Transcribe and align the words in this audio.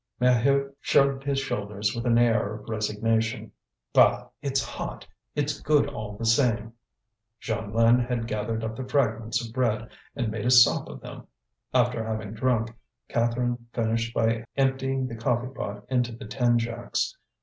Maheu 0.19 0.73
shrugged 0.79 1.23
his 1.25 1.37
shoulders 1.39 1.93
with 1.95 2.07
an 2.07 2.17
air 2.17 2.55
of 2.55 2.67
resignation. 2.67 3.51
"Bah! 3.93 4.29
It's 4.41 4.63
hot! 4.65 5.05
It's 5.35 5.61
good 5.61 5.87
all 5.87 6.17
the 6.17 6.25
same." 6.25 6.73
Jeanlin 7.39 8.07
had 8.07 8.25
gathered 8.25 8.63
up 8.63 8.75
the 8.75 8.87
fragments 8.89 9.45
of 9.45 9.53
bread 9.53 9.89
and 10.15 10.31
made 10.31 10.47
a 10.47 10.49
sop 10.49 10.89
of 10.89 11.01
them. 11.01 11.27
After 11.71 12.03
having 12.03 12.33
drunk, 12.33 12.71
Catherine 13.09 13.67
finished 13.73 14.11
by 14.11 14.43
emptying 14.57 15.05
the 15.05 15.15
coffee 15.15 15.53
pot 15.53 15.85
into 15.87 16.13
the 16.13 16.25
tin 16.25 16.57
jacks. 16.57 17.15